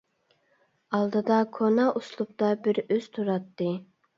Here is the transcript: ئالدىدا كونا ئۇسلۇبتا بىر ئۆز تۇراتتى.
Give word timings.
ئالدىدا 0.99 1.37
كونا 1.57 1.85
ئۇسلۇبتا 2.01 2.51
بىر 2.67 2.83
ئۆز 2.87 3.07
تۇراتتى. 3.19 3.71